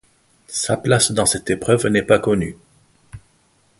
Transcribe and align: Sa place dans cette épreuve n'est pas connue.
Sa 0.47 0.77
place 0.77 1.11
dans 1.11 1.27
cette 1.27 1.51
épreuve 1.51 1.85
n'est 1.85 2.01
pas 2.01 2.17
connue. 2.17 2.57